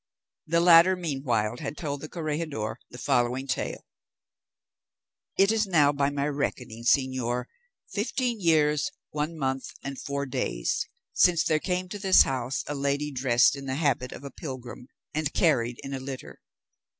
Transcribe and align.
The 0.47 0.61
latter 0.61 0.95
meanwhile 0.95 1.57
had 1.57 1.77
told 1.77 2.01
the 2.01 2.09
corregidor 2.09 2.79
the 2.89 2.97
following 2.97 3.45
tale:— 3.45 3.85
"It 5.37 5.51
is 5.51 5.67
now, 5.67 5.91
by 5.91 6.09
my 6.09 6.27
reckoning, 6.27 6.83
señor, 6.85 7.45
fifteen 7.93 8.39
years, 8.39 8.89
one 9.11 9.37
month, 9.37 9.67
and 9.83 10.01
four 10.01 10.25
days, 10.25 10.87
since 11.13 11.43
there 11.43 11.59
came 11.59 11.87
to 11.89 11.99
this 11.99 12.23
house 12.23 12.63
a 12.65 12.73
lady 12.73 13.11
dressed 13.11 13.55
in 13.55 13.67
the 13.67 13.75
habit 13.75 14.11
of 14.11 14.23
a 14.23 14.31
pilgrim, 14.31 14.87
and 15.13 15.35
carried 15.35 15.79
in 15.83 15.93
a 15.93 15.99
litter. 15.99 16.41